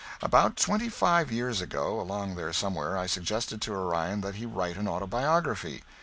[0.23, 4.75] About twenty five years ago along there somewhere I suggested to Orion that he write
[4.77, 5.83] an autobiography.